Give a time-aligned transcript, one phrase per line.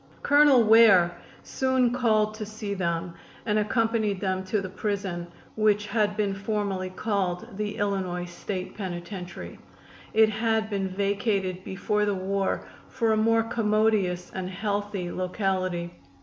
[0.23, 3.13] Colonel Ware soon called to see them
[3.45, 9.59] and accompanied them to the prison, which had been formerly called the Illinois State Penitentiary.
[10.15, 15.91] It had been vacated before the war for a more commodious and healthy locality.